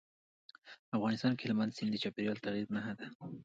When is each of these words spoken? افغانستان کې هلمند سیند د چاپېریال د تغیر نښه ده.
افغانستان 0.97 1.31
کې 1.35 1.43
هلمند 1.45 1.75
سیند 1.77 1.91
د 1.93 1.97
چاپېریال 2.03 2.37
د 2.39 2.43
تغیر 2.45 2.67
نښه 2.75 2.93
ده. 2.99 3.05